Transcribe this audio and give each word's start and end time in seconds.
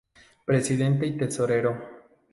Presidente 0.45 1.05
y 1.05 1.15
Tesorero. 1.15 1.77